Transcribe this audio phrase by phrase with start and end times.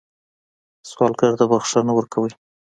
[0.89, 2.31] سوالګر ته بښنه ورکوئ